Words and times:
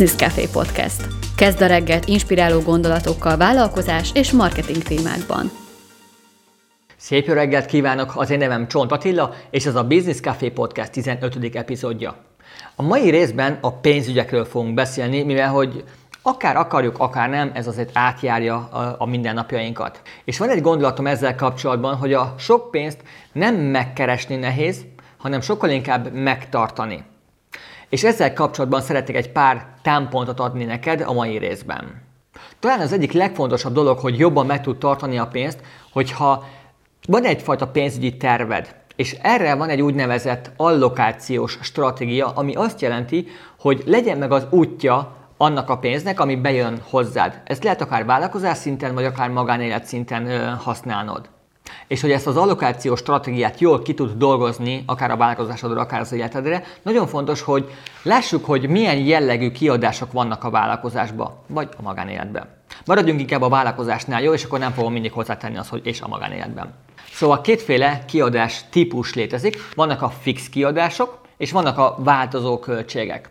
Business 0.00 0.28
Café 0.28 0.48
Podcast. 0.52 1.06
Kezd 1.36 1.60
a 1.60 1.66
reggelt 1.66 2.08
inspiráló 2.08 2.60
gondolatokkal 2.60 3.36
vállalkozás 3.36 4.10
és 4.14 4.32
marketing 4.32 4.82
témákban. 4.82 5.50
Szép 6.96 7.26
jó 7.26 7.34
reggelt 7.34 7.66
kívánok! 7.66 8.12
Az 8.16 8.30
én 8.30 8.38
nevem 8.38 8.68
Csont 8.68 8.92
Attila, 8.92 9.34
és 9.50 9.66
ez 9.66 9.74
a 9.74 9.86
Business 9.86 10.20
Café 10.20 10.50
Podcast 10.50 10.92
15. 10.92 11.54
epizódja. 11.54 12.16
A 12.76 12.82
mai 12.82 13.10
részben 13.10 13.58
a 13.60 13.72
pénzügyekről 13.72 14.44
fogunk 14.44 14.74
beszélni, 14.74 15.22
mivel 15.22 15.48
hogy 15.48 15.84
akár 16.22 16.56
akarjuk, 16.56 16.98
akár 16.98 17.28
nem, 17.28 17.50
ez 17.54 17.66
azért 17.66 17.90
átjárja 17.92 18.56
a, 18.56 18.94
a 18.98 19.06
mindennapjainkat. 19.06 20.00
És 20.24 20.38
van 20.38 20.48
egy 20.48 20.62
gondolatom 20.62 21.06
ezzel 21.06 21.34
kapcsolatban, 21.34 21.96
hogy 21.96 22.12
a 22.12 22.34
sok 22.38 22.70
pénzt 22.70 23.02
nem 23.32 23.54
megkeresni 23.54 24.36
nehéz, 24.36 24.84
hanem 25.16 25.40
sokkal 25.40 25.70
inkább 25.70 26.12
megtartani. 26.12 27.04
És 27.90 28.04
ezzel 28.04 28.32
kapcsolatban 28.32 28.80
szeretnék 28.80 29.16
egy 29.16 29.32
pár 29.32 29.66
támpontot 29.82 30.40
adni 30.40 30.64
neked 30.64 31.00
a 31.00 31.12
mai 31.12 31.38
részben. 31.38 32.02
Talán 32.58 32.80
az 32.80 32.92
egyik 32.92 33.12
legfontosabb 33.12 33.72
dolog, 33.72 33.98
hogy 33.98 34.18
jobban 34.18 34.46
meg 34.46 34.62
tud 34.62 34.78
tartani 34.78 35.18
a 35.18 35.26
pénzt, 35.26 35.60
hogyha 35.92 36.44
van 37.08 37.24
egyfajta 37.24 37.68
pénzügyi 37.68 38.16
terved, 38.16 38.74
és 38.96 39.16
erre 39.22 39.54
van 39.54 39.68
egy 39.68 39.82
úgynevezett 39.82 40.50
allokációs 40.56 41.58
stratégia, 41.62 42.28
ami 42.28 42.54
azt 42.54 42.80
jelenti, 42.80 43.26
hogy 43.58 43.82
legyen 43.86 44.18
meg 44.18 44.32
az 44.32 44.46
útja 44.50 45.16
annak 45.36 45.70
a 45.70 45.78
pénznek, 45.78 46.20
ami 46.20 46.36
bejön 46.36 46.80
hozzád. 46.90 47.40
Ezt 47.44 47.64
lehet 47.64 47.80
akár 47.80 48.04
vállalkozás 48.04 48.56
szinten, 48.56 48.94
vagy 48.94 49.04
akár 49.04 49.30
magánélet 49.30 49.84
szinten 49.84 50.54
használnod 50.56 51.28
és 51.86 52.00
hogy 52.00 52.10
ezt 52.10 52.26
az 52.26 52.36
allokációs 52.36 52.98
stratégiát 52.98 53.60
jól 53.60 53.82
ki 53.82 53.94
tud 53.94 54.12
dolgozni, 54.12 54.82
akár 54.86 55.10
a 55.10 55.16
vállalkozásodra, 55.16 55.80
akár 55.80 56.00
az 56.00 56.12
életedre, 56.12 56.64
nagyon 56.82 57.06
fontos, 57.06 57.42
hogy 57.42 57.70
lássuk, 58.02 58.44
hogy 58.44 58.68
milyen 58.68 58.98
jellegű 58.98 59.50
kiadások 59.50 60.12
vannak 60.12 60.44
a 60.44 60.50
vállalkozásban, 60.50 61.34
vagy 61.46 61.68
a 61.76 61.82
magánéletben. 61.82 62.48
Maradjunk 62.84 63.20
inkább 63.20 63.42
a 63.42 63.48
vállalkozásnál, 63.48 64.22
jó, 64.22 64.32
és 64.32 64.44
akkor 64.44 64.58
nem 64.58 64.72
fogom 64.72 64.92
mindig 64.92 65.12
hozzátenni 65.12 65.56
azt, 65.56 65.68
hogy 65.68 65.86
és 65.86 66.00
a 66.00 66.08
magánéletben. 66.08 66.74
Szóval 67.12 67.40
kétféle 67.40 68.04
kiadás 68.06 68.64
típus 68.70 69.14
létezik, 69.14 69.56
vannak 69.74 70.02
a 70.02 70.08
fix 70.08 70.48
kiadások, 70.48 71.18
és 71.36 71.52
vannak 71.52 71.78
a 71.78 71.96
változó 71.98 72.58
költségek. 72.58 73.30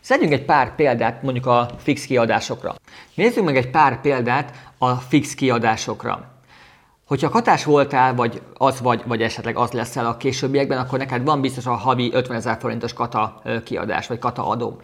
Szedjünk 0.00 0.32
egy 0.32 0.44
pár 0.44 0.74
példát 0.74 1.22
mondjuk 1.22 1.46
a 1.46 1.70
fix 1.78 2.04
kiadásokra. 2.04 2.74
Nézzük 3.14 3.44
meg 3.44 3.56
egy 3.56 3.70
pár 3.70 4.00
példát 4.00 4.54
a 4.78 4.94
fix 4.94 5.34
kiadásokra. 5.34 6.31
Hogyha 7.12 7.28
katás 7.28 7.64
voltál, 7.64 8.14
vagy 8.14 8.42
az 8.54 8.80
vagy, 8.80 9.02
vagy 9.06 9.22
esetleg 9.22 9.56
az 9.56 9.70
leszel 9.70 10.06
a 10.06 10.16
későbbiekben, 10.16 10.78
akkor 10.78 10.98
neked 10.98 11.24
van 11.24 11.40
biztos 11.40 11.66
a 11.66 11.74
havi 11.74 12.10
50 12.12 12.36
ezer 12.36 12.56
forintos 12.60 12.92
kata 12.92 13.42
kiadás, 13.64 14.06
vagy 14.06 14.18
kata 14.18 14.48
adó. 14.48 14.80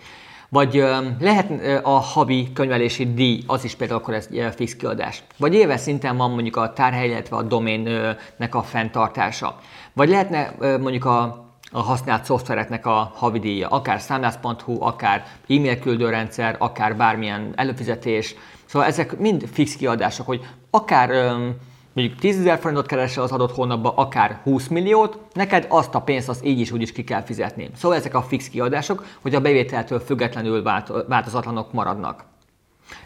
Vagy 0.49 0.75
lehet 1.21 1.51
a 1.83 1.91
havi 1.91 2.53
könyvelési 2.53 3.15
díj, 3.15 3.43
az 3.47 3.65
is 3.65 3.75
például 3.75 4.01
akkor 4.01 4.15
ez 4.15 4.29
fix 4.55 4.77
kiadás. 4.77 5.23
Vagy 5.37 5.55
éves 5.55 5.81
szinten 5.81 6.17
van 6.17 6.31
mondjuk 6.31 6.57
a 6.57 6.73
tárhely, 6.73 7.09
illetve 7.09 7.37
a 7.37 7.43
doménnek 7.43 8.55
a 8.55 8.63
fenntartása. 8.63 9.59
Vagy 9.93 10.09
lehetne 10.09 10.55
mondjuk 10.59 11.05
a 11.05 11.47
a 11.73 11.81
használt 11.81 12.25
szoftvereknek 12.25 12.87
a 12.87 13.13
havidíja, 13.15 13.69
akár 13.69 14.01
számlász.hu, 14.01 14.83
akár 14.83 15.25
e-mail 15.49 15.79
küldőrendszer, 15.79 16.57
akár 16.59 16.97
bármilyen 16.97 17.53
előfizetés. 17.57 18.35
Szóval 18.67 18.89
ezek 18.89 19.19
mind 19.19 19.49
fix 19.53 19.77
kiadások, 19.77 20.27
hogy 20.27 20.47
akár 20.71 21.11
mondjuk 21.99 22.19
10 22.19 22.39
ezer 22.39 22.59
forintot 22.59 22.87
keresel 22.87 23.23
az 23.23 23.33
adott 23.33 23.55
hónapban, 23.55 23.93
akár 23.97 24.41
20 24.43 24.67
milliót, 24.67 25.19
neked 25.33 25.67
azt 25.69 25.95
a 25.95 26.01
pénzt 26.01 26.29
azt 26.29 26.45
így 26.45 26.61
is 26.61 26.71
úgy 26.71 26.83
is 26.83 26.93
ki 26.93 27.05
kell 27.05 27.23
fizetni. 27.23 27.71
Szóval 27.77 27.97
ezek 27.97 28.15
a 28.15 28.23
fix 28.23 28.49
kiadások, 28.49 29.05
hogy 29.23 29.35
a 29.35 29.41
bevételtől 29.41 30.01
függetlenül 30.01 30.63
változatlanok 31.09 31.73
maradnak. 31.73 32.25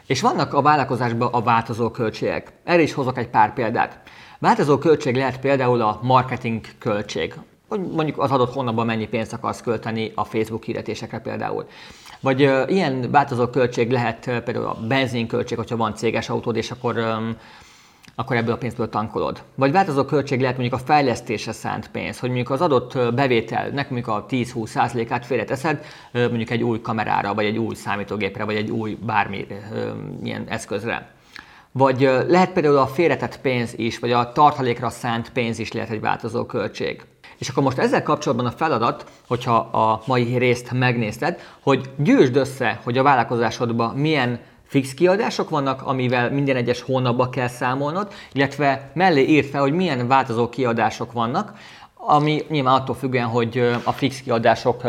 És 0.07 0.21
vannak 0.21 0.55
a 0.55 0.63
vállalkozásban 0.63 1.33
a 1.33 1.43
változó 1.43 1.91
költségek. 1.91 2.53
Erre 2.65 2.83
is 2.83 2.93
hozok 2.93 3.19
egy 3.19 3.29
pár 3.29 3.53
példát. 3.53 4.01
Változó 4.39 4.79
költség 4.79 5.17
lehet 5.17 5.41
például 5.41 5.81
a 5.81 5.99
marketing 6.03 6.61
költség, 6.79 7.35
hogy 7.69 7.81
mondjuk 7.81 8.19
az 8.19 8.31
adott 8.31 8.53
hónapban 8.53 8.87
mennyi 8.87 9.07
pénzt 9.09 9.33
akarsz 9.33 9.61
költeni 9.61 10.13
a 10.15 10.25
Facebook 10.25 10.65
hirdetésekre 10.65 11.19
például. 11.19 11.67
Vagy 12.21 12.43
uh, 12.45 12.63
ilyen 12.67 13.11
változó 13.11 13.47
költség 13.47 13.91
lehet 13.91 14.27
uh, 14.27 14.39
például 14.39 14.67
a 14.67 14.79
benzinköltség, 14.89 15.59
hogyha 15.59 15.77
van 15.77 15.95
céges 15.95 16.29
autód, 16.29 16.57
és 16.57 16.71
akkor 16.71 16.99
um, 16.99 17.37
akkor 18.15 18.37
ebből 18.37 18.55
a 18.55 18.57
pénzből 18.57 18.89
tankolod. 18.89 19.43
Vagy 19.55 19.73
változó 19.73 20.05
költség 20.05 20.41
lehet 20.41 20.57
mondjuk 20.59 20.81
a 20.81 20.85
fejlesztésre 20.85 21.53
szánt 21.53 21.91
pénz, 21.91 22.19
hogy 22.19 22.29
mondjuk 22.29 22.51
az 22.51 22.61
adott 22.61 23.15
bevételnek 23.15 23.91
mondjuk 23.91 24.17
a 24.17 24.27
10-20%-át 24.29 25.27
félreteszed 25.27 25.85
mondjuk 26.13 26.51
egy 26.51 26.63
új 26.63 26.81
kamerára, 26.81 27.35
vagy 27.35 27.45
egy 27.45 27.59
új 27.59 27.75
számítógépre, 27.75 28.45
vagy 28.45 28.57
egy 28.57 28.71
új 28.71 28.99
bármi 29.07 29.47
ilyen 30.23 30.45
eszközre. 30.49 31.11
Vagy 31.73 32.01
lehet 32.29 32.53
például 32.53 32.77
a 32.77 32.87
félretett 32.87 33.41
pénz 33.41 33.73
is, 33.77 33.99
vagy 33.99 34.13
a 34.13 34.33
tartalékra 34.33 34.91
szánt 34.91 35.31
pénz 35.33 35.59
is 35.59 35.73
lehet 35.73 35.91
egy 35.91 36.01
változó 36.01 36.45
költség. 36.45 37.03
És 37.39 37.49
akkor 37.49 37.63
most 37.63 37.79
ezzel 37.79 38.03
kapcsolatban 38.03 38.47
a 38.47 38.51
feladat, 38.51 39.05
hogyha 39.27 39.57
a 39.57 40.03
mai 40.07 40.37
részt 40.37 40.73
megnézted, 40.73 41.41
hogy 41.61 41.91
gyűjtsd 41.97 42.37
össze, 42.37 42.81
hogy 42.85 42.99
a 42.99 43.03
vállalkozásodban 43.03 43.97
milyen 43.97 44.41
fix 44.73 44.95
kiadások 44.95 45.49
vannak, 45.49 45.83
amivel 45.83 46.31
minden 46.31 46.57
egyes 46.57 46.81
hónapban 46.83 47.31
kell 47.31 47.49
számolnod, 47.49 48.13
illetve 48.33 48.91
mellé 48.95 49.23
írt 49.23 49.57
hogy 49.57 49.73
milyen 49.73 50.09
változó 50.09 50.49
kiadások 50.49 51.13
vannak, 51.13 51.53
ami 51.95 52.43
nyilván 52.49 52.75
attól 52.75 52.95
függően, 52.95 53.27
hogy 53.27 53.71
a 53.85 53.93
fix 53.93 54.21
kiadások 54.21 54.83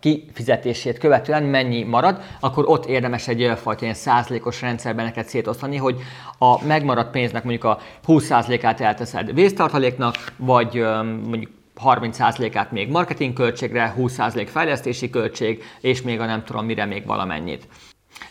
kifizetését 0.00 0.98
követően 0.98 1.42
mennyi 1.42 1.82
marad, 1.82 2.22
akkor 2.40 2.64
ott 2.68 2.86
érdemes 2.86 3.28
egy 3.28 3.52
fajta 3.56 3.82
ilyen 3.82 3.94
százalékos 3.94 4.60
rendszerben 4.60 5.04
neked 5.04 5.26
szétosztani, 5.26 5.76
hogy 5.76 6.00
a 6.38 6.64
megmaradt 6.64 7.10
pénznek 7.10 7.44
mondjuk 7.44 7.64
a 7.64 7.78
20%-át 8.06 8.80
elteszed 8.80 9.34
vésztartaléknak, 9.34 10.14
vagy 10.36 10.74
mondjuk 11.28 11.50
30%-át 11.84 12.72
még 12.72 12.90
marketingköltségre, 12.90 13.94
20% 13.98 14.48
fejlesztési 14.50 15.10
költség, 15.10 15.62
és 15.80 16.02
még 16.02 16.20
a 16.20 16.26
nem 16.26 16.44
tudom 16.44 16.64
mire 16.64 16.84
még 16.84 17.06
valamennyit. 17.06 17.68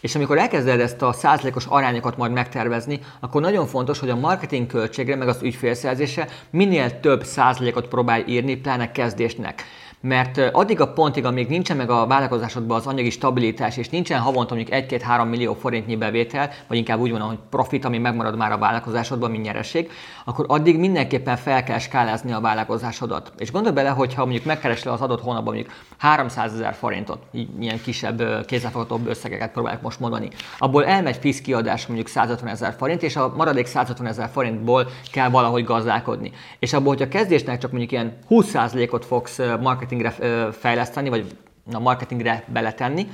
És 0.02 0.16
amikor 0.16 0.38
elkezded 0.38 0.80
ezt 0.80 1.02
a 1.02 1.12
százalékos 1.12 1.66
arányokat 1.66 2.18
majd 2.18 2.32
megtervezni, 2.32 3.00
akkor 3.20 3.42
nagyon 3.42 3.68
fontos, 3.68 4.00
hogy 4.00 4.10
a 4.10 4.16
marketing 4.16 4.68
költségre, 4.68 5.16
meg 5.16 5.28
az 5.28 5.42
ügyfélszerzése 5.42 6.28
minél 6.50 7.00
több 7.00 7.24
százalékot 7.24 7.88
próbálj 7.88 8.24
írni, 8.28 8.56
pláne 8.56 8.92
kezdésnek 8.92 9.64
mert 10.02 10.38
addig 10.38 10.82
a 10.82 10.94
pontig, 10.94 11.26
amíg 11.26 11.48
nincsen 11.48 11.78
meg 11.78 11.90
a 11.90 12.08
vállalkozásodban 12.08 12.78
az 12.78 12.88
anyagi 12.88 13.10
stabilitás, 13.10 13.78
és 13.78 13.90
nincsen 13.90 14.20
havonta 14.20 14.56
mondjuk 14.56 14.84
1-2-3 14.88 15.30
millió 15.30 15.54
forintnyi 15.54 15.96
bevétel, 15.96 16.50
vagy 16.68 16.78
inkább 16.78 17.00
úgy 17.00 17.12
van, 17.12 17.22
hogy 17.22 17.38
profit, 17.50 17.86
ami 17.86 17.98
megmarad 17.98 18.38
már 18.38 18.52
a 18.52 18.58
vállalkozásodban, 18.58 19.32
mint 19.32 19.44
nyereség, 19.44 19.92
akkor 20.26 20.46
addig 20.48 20.80
mindenképpen 20.80 21.38
fel 21.38 21.64
kell 21.64 21.78
skálázni 21.80 22.32
a 22.32 22.40
vállalkozásodat. 22.40 23.32
És 23.38 23.52
gondolj 23.52 23.76
bele, 23.76 23.90
hogy 23.90 24.14
ha 24.14 24.24
mondjuk 24.24 24.46
megkeresel 24.46 24.94
az 24.94 25.02
adott 25.02 25.22
hónapban 25.22 25.54
mondjuk 25.54 25.76
300 25.98 26.54
ezer 26.54 26.74
forintot, 26.74 27.20
ilyen 27.60 27.82
kisebb, 27.82 28.46
kézzelfoghatóbb 28.46 29.08
összegeket 29.08 29.52
próbálok 29.52 29.82
most 29.82 30.00
mondani, 30.00 30.30
abból 30.58 30.86
elmegy 30.86 31.18
fix 31.18 31.42
kiadás 31.42 31.86
mondjuk 31.86 32.08
150 32.08 32.50
ezer 32.50 32.76
forint, 32.78 33.04
és 33.04 33.16
a 33.16 33.34
maradék 33.36 33.66
150 33.66 34.08
ezer 34.08 34.30
forintból 34.34 34.88
kell 35.12 35.30
valahogy 35.30 35.64
gazdálkodni. 35.64 36.32
És 36.60 36.74
abból, 36.74 36.96
hogyha 36.96 37.08
kezdésnek 37.08 37.58
csak 37.60 37.72
mondjuk 37.72 37.92
ilyen 37.92 38.18
20%-ot 38.30 39.06
fogsz 39.06 39.40
marketing 39.62 39.88
marketingre 39.90 40.52
fejleszteni, 40.52 41.10
vagy 41.10 41.36
a 41.74 41.80
marketingre 41.80 42.44
beletenni, 42.48 43.08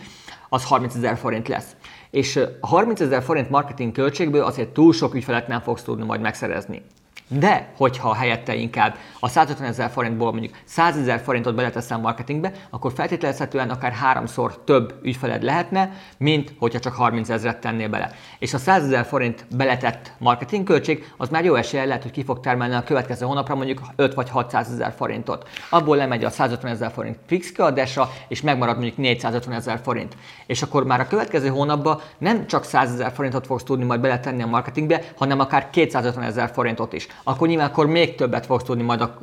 az 0.49 0.65
30 0.65 0.95
ezer 0.95 1.17
forint 1.17 1.47
lesz. 1.47 1.75
És 2.11 2.35
a 2.61 2.67
30 2.67 2.99
ezer 2.99 3.23
forint 3.23 3.49
marketing 3.49 3.91
költségből 3.91 4.43
azért 4.43 4.69
túl 4.69 4.93
sok 4.93 5.15
ügyfelet 5.15 5.47
nem 5.47 5.61
fogsz 5.61 5.83
tudni 5.83 6.05
majd 6.05 6.21
megszerezni. 6.21 6.81
De, 7.27 7.69
hogyha 7.77 8.13
helyette 8.13 8.55
inkább 8.55 8.95
a 9.19 9.27
150 9.27 9.67
ezer 9.67 9.89
forintból 9.89 10.31
mondjuk 10.31 10.53
100 10.63 10.97
ezer 10.97 11.19
forintot 11.19 11.55
beleteszem 11.55 12.01
marketingbe, 12.01 12.51
akkor 12.69 12.91
feltételezhetően 12.93 13.69
akár 13.69 13.91
háromszor 13.91 14.63
több 14.63 14.99
ügyfeled 15.03 15.43
lehetne, 15.43 15.91
mint 16.17 16.53
hogyha 16.59 16.79
csak 16.79 16.93
30 16.93 17.29
ezeret 17.29 17.59
tennél 17.59 17.89
bele. 17.89 18.11
És 18.39 18.53
a 18.53 18.57
100 18.57 18.83
ezer 18.83 19.05
forint 19.05 19.45
beletett 19.55 20.11
marketingköltség, 20.17 21.11
az 21.17 21.29
már 21.29 21.43
jó 21.43 21.55
esélye 21.55 21.85
lehet, 21.85 22.01
hogy 22.01 22.11
ki 22.11 22.23
fog 22.23 22.39
termelni 22.39 22.73
a 22.75 22.83
következő 22.83 23.25
hónapra 23.25 23.55
mondjuk 23.55 23.81
5 23.95 24.13
vagy 24.13 24.29
600 24.29 24.71
ezer 24.71 24.93
forintot. 24.97 25.49
Abból 25.69 25.97
lemegy 25.97 26.23
a 26.23 26.29
150 26.29 26.71
ezer 26.71 26.91
forint 26.91 27.17
fix 27.25 27.51
kiadása, 27.51 28.09
és 28.27 28.41
megmarad 28.41 28.75
mondjuk 28.75 28.97
450 28.97 29.55
ezer 29.55 29.79
forint. 29.83 30.17
És 30.45 30.61
akkor 30.61 30.85
már 30.85 30.99
a 30.99 31.07
következő 31.07 31.47
hónapban 31.47 32.01
nem 32.17 32.47
csak 32.47 32.63
100 32.63 32.91
ezer 32.91 33.11
forintot 33.11 33.45
fogsz 33.45 33.63
tudni 33.63 33.85
majd 33.85 33.99
beletenni 33.99 34.41
a 34.41 34.47
marketingbe, 34.47 35.01
hanem 35.17 35.39
akár 35.39 35.69
250 35.69 36.23
ezer 36.23 36.49
forintot 36.53 36.93
is. 36.93 37.07
Akkor 37.23 37.47
nyilván 37.47 37.67
akkor 37.67 37.87
még 37.87 38.15
többet 38.15 38.45
fogsz 38.45 38.63
tudni 38.63 38.83
majd 38.83 39.01
a 39.01 39.17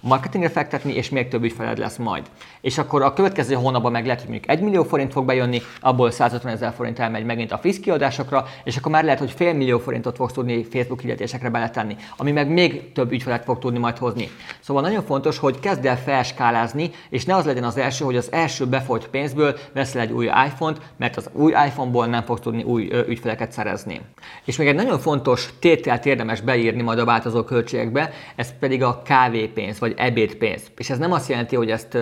marketingre 0.00 0.48
fektetni, 0.48 0.92
és 0.92 1.08
még 1.08 1.28
több 1.28 1.42
ügyfeled 1.42 1.78
lesz 1.78 1.96
majd. 1.96 2.24
És 2.60 2.78
akkor 2.78 3.02
a 3.02 3.12
következő 3.12 3.54
hónapban 3.54 3.92
meg 3.92 4.04
lehet, 4.04 4.20
hogy 4.20 4.30
mondjuk 4.30 4.50
1 4.50 4.60
millió 4.60 4.82
forint 4.82 5.12
fog 5.12 5.24
bejönni, 5.24 5.62
abból 5.80 6.10
150 6.10 6.52
ezer 6.52 6.72
forint 6.72 6.98
elmegy 6.98 7.24
megint 7.24 7.52
a 7.52 7.58
FISZ 7.58 7.80
kiadásokra, 7.80 8.46
és 8.64 8.76
akkor 8.76 8.92
már 8.92 9.04
lehet, 9.04 9.18
hogy 9.18 9.30
fél 9.30 9.52
millió 9.52 9.78
forintot 9.78 10.16
fogsz 10.16 10.32
tudni 10.32 10.64
Facebook 10.64 11.00
hirdetésekre 11.00 11.50
beletenni, 11.50 11.96
ami 12.16 12.32
meg 12.32 12.48
még 12.48 12.92
több 12.92 13.12
ügyfelet 13.12 13.44
fog 13.44 13.58
tudni 13.58 13.78
majd 13.78 13.98
hozni. 13.98 14.28
Szóval 14.60 14.82
nagyon 14.82 15.02
fontos, 15.02 15.38
hogy 15.38 15.60
kezd 15.60 15.86
el 15.86 15.98
felskálázni, 15.98 16.90
és 17.08 17.24
ne 17.24 17.34
az 17.34 17.44
legyen 17.44 17.64
az 17.64 17.76
első, 17.76 18.04
hogy 18.04 18.16
az 18.16 18.32
első 18.32 18.66
befolyt 18.66 19.08
pénzből 19.08 19.56
veszel 19.72 20.00
egy 20.00 20.12
új 20.12 20.24
iPhone-t, 20.24 20.80
mert 20.96 21.16
az 21.16 21.30
új 21.32 21.52
iPhone-ból 21.52 22.06
nem 22.06 22.22
fogsz 22.22 22.40
tudni 22.40 22.62
új 22.62 22.90
ügyfeleket 23.08 23.52
szerezni. 23.52 24.00
És 24.44 24.56
még 24.56 24.68
egy 24.68 24.74
nagyon 24.74 24.98
fontos 24.98 25.50
tételt 25.60 26.06
érdemes 26.06 26.40
beírni 26.40 26.82
majd 26.82 26.98
a 26.98 27.04
változó 27.16 27.44
költségekbe, 27.44 28.10
ez 28.36 28.58
pedig 28.58 28.82
a 28.82 29.02
kávépénz, 29.02 29.78
vagy 29.78 29.94
ebédpénz. 29.96 30.62
És 30.76 30.90
ez 30.90 30.98
nem 30.98 31.12
azt 31.12 31.28
jelenti, 31.28 31.56
hogy 31.56 31.70
ezt 31.70 31.98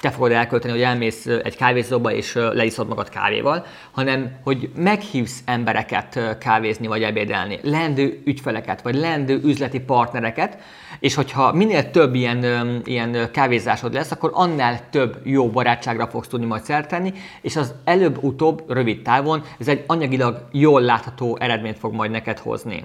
te 0.00 0.10
fogod 0.10 0.32
elkölteni, 0.32 0.72
hogy 0.72 0.82
elmész 0.82 1.26
egy 1.26 1.56
kávézóba 1.56 2.12
és 2.12 2.34
leiszod 2.34 2.88
magad 2.88 3.08
kávéval, 3.08 3.66
hanem 3.90 4.36
hogy 4.42 4.70
meghívsz 4.76 5.42
embereket 5.44 6.38
kávézni 6.38 6.86
vagy 6.86 7.02
ebédelni, 7.02 7.58
lendő 7.62 8.22
ügyfeleket 8.24 8.82
vagy 8.82 8.94
lendő 8.94 9.40
üzleti 9.44 9.80
partnereket, 9.80 10.58
és 11.00 11.14
hogyha 11.14 11.52
minél 11.52 11.90
több 11.90 12.14
ilyen, 12.14 12.80
ilyen 12.84 13.30
kávézásod 13.32 13.92
lesz, 13.92 14.10
akkor 14.10 14.30
annál 14.34 14.90
több 14.90 15.20
jó 15.22 15.50
barátságra 15.50 16.06
fogsz 16.06 16.28
tudni 16.28 16.46
majd 16.46 16.62
szertenni, 16.62 17.12
és 17.40 17.56
az 17.56 17.74
előbb-utóbb, 17.84 18.64
rövid 18.68 19.02
távon 19.02 19.42
ez 19.58 19.68
egy 19.68 19.84
anyagilag 19.86 20.48
jól 20.52 20.80
látható 20.80 21.36
eredményt 21.40 21.78
fog 21.78 21.94
majd 21.94 22.10
neked 22.10 22.38
hozni. 22.38 22.84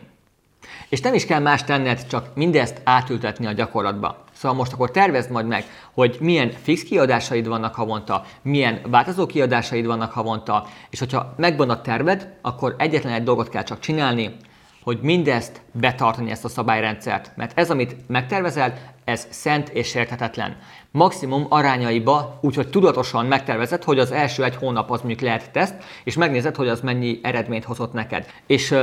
És 0.89 1.01
nem 1.01 1.13
is 1.13 1.25
kell 1.25 1.39
más 1.39 1.63
tenned, 1.63 2.07
csak 2.07 2.35
mindezt 2.35 2.81
átültetni 2.83 3.45
a 3.45 3.51
gyakorlatba. 3.51 4.23
Szóval 4.33 4.57
most 4.57 4.73
akkor 4.73 4.91
tervezd 4.91 5.31
majd 5.31 5.47
meg, 5.47 5.65
hogy 5.93 6.17
milyen 6.19 6.51
fix 6.63 6.83
kiadásaid 6.83 7.47
vannak 7.47 7.75
havonta, 7.75 8.23
milyen 8.41 8.81
változó 8.87 9.25
kiadásaid 9.25 9.85
vannak 9.85 10.11
havonta, 10.11 10.65
és 10.89 10.99
hogyha 10.99 11.33
megvan 11.37 11.69
a 11.69 11.81
terved, 11.81 12.33
akkor 12.41 12.75
egyetlen 12.77 13.13
egy 13.13 13.23
dolgot 13.23 13.49
kell 13.49 13.63
csak 13.63 13.79
csinálni, 13.79 14.35
hogy 14.83 14.99
mindezt 15.01 15.61
betartani 15.71 16.31
ezt 16.31 16.45
a 16.45 16.49
szabályrendszert. 16.49 17.31
Mert 17.35 17.59
ez, 17.59 17.69
amit 17.69 17.95
megtervezel, 18.07 18.73
ez 19.05 19.27
szent 19.29 19.69
és 19.69 19.95
érthetetlen. 19.95 20.57
Maximum 20.91 21.45
arányaiba, 21.49 22.39
úgyhogy 22.41 22.69
tudatosan 22.69 23.25
megtervezed, 23.25 23.83
hogy 23.83 23.99
az 23.99 24.11
első 24.11 24.43
egy 24.43 24.55
hónap 24.55 24.91
az 24.91 24.99
mondjuk 24.99 25.21
lehet 25.21 25.51
teszt, 25.51 25.75
és 26.03 26.15
megnézed, 26.15 26.55
hogy 26.55 26.67
az 26.67 26.81
mennyi 26.81 27.19
eredményt 27.23 27.63
hozott 27.63 27.93
neked. 27.93 28.25
És 28.47 28.75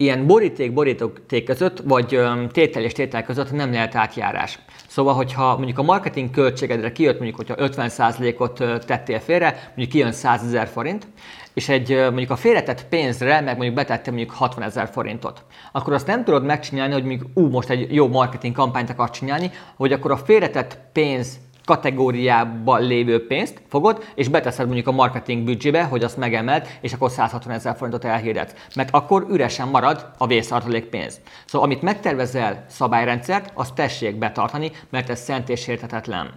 ilyen 0.00 0.26
boríték-boríték 0.26 1.44
között, 1.44 1.80
vagy 1.84 2.20
tétel 2.52 2.82
és 2.82 2.92
tétel 2.92 3.24
között 3.24 3.52
nem 3.52 3.72
lehet 3.72 3.94
átjárás. 3.94 4.58
Szóval, 4.88 5.14
hogyha 5.14 5.56
mondjuk 5.56 5.78
a 5.78 5.82
marketing 5.82 6.30
költségedre 6.30 6.92
kijött, 6.92 7.18
mondjuk, 7.18 7.36
hogyha 7.36 7.54
50%-ot 7.58 8.84
tettél 8.86 9.18
félre, 9.18 9.62
mondjuk 9.66 9.88
kijön 9.88 10.12
100 10.12 10.42
ezer 10.42 10.68
forint, 10.68 11.06
és 11.54 11.68
egy 11.68 11.96
mondjuk 11.96 12.30
a 12.30 12.36
félretett 12.36 12.86
pénzre, 12.88 13.40
meg 13.40 13.56
mondjuk 13.56 13.74
betettem 13.74 14.14
mondjuk 14.14 14.36
60 14.36 14.64
ezer 14.64 14.88
forintot, 14.92 15.44
akkor 15.72 15.92
azt 15.92 16.06
nem 16.06 16.24
tudod 16.24 16.44
megcsinálni, 16.44 16.92
hogy 16.92 17.04
mondjuk 17.04 17.30
ú, 17.34 17.48
most 17.48 17.70
egy 17.70 17.94
jó 17.94 18.08
marketing 18.08 18.54
kampányt 18.54 18.90
akarsz 18.90 19.18
csinálni, 19.18 19.50
hogy 19.76 19.92
akkor 19.92 20.10
a 20.10 20.16
félretett 20.16 20.78
pénz 20.92 21.38
kategóriában 21.70 22.82
lévő 22.82 23.26
pénzt 23.26 23.62
fogod, 23.68 24.04
és 24.14 24.28
beteszed 24.28 24.66
mondjuk 24.66 24.86
a 24.86 24.92
marketing 24.92 25.44
büdzsébe, 25.44 25.82
hogy 25.82 26.04
azt 26.04 26.16
megemeld, 26.16 26.66
és 26.80 26.92
akkor 26.92 27.10
160 27.10 27.52
ezer 27.52 27.76
forintot 27.76 28.04
elhirdetsz. 28.04 28.54
Mert 28.74 28.88
akkor 28.92 29.26
üresen 29.28 29.68
marad 29.68 30.10
a 30.18 30.26
vésztartalék 30.26 30.84
pénz. 30.84 31.20
Szóval 31.46 31.66
amit 31.66 31.82
megtervezel 31.82 32.64
szabályrendszert, 32.68 33.50
azt 33.54 33.74
tessék 33.74 34.18
betartani, 34.18 34.70
mert 34.90 35.10
ez 35.10 35.20
szent 35.20 35.48
és 35.48 35.68
értetetlen. 35.68 36.30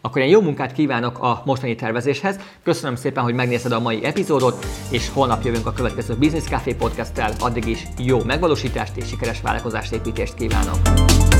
Akkor 0.00 0.22
én 0.22 0.28
jó 0.28 0.40
munkát 0.40 0.72
kívánok 0.72 1.18
a 1.18 1.42
mostani 1.44 1.74
tervezéshez. 1.74 2.38
Köszönöm 2.62 2.96
szépen, 2.96 3.22
hogy 3.22 3.34
megnézted 3.34 3.72
a 3.72 3.80
mai 3.80 4.04
epizódot, 4.04 4.66
és 4.90 5.08
holnap 5.08 5.44
jövünk 5.44 5.66
a 5.66 5.72
következő 5.72 6.14
Business 6.14 6.44
Café 6.44 6.74
podcast 6.74 7.22
Addig 7.38 7.66
is 7.66 7.82
jó 7.98 8.24
megvalósítást 8.24 8.96
és 8.96 9.08
sikeres 9.08 9.40
vállalkozásépítést 9.40 10.34
kívánok! 10.34 11.33